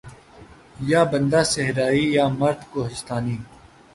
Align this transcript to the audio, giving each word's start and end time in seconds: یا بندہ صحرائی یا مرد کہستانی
یا 0.89 1.01
بندہ 1.11 1.41
صحرائی 1.53 2.03
یا 2.15 2.25
مرد 2.39 2.61
کہستانی 2.73 3.37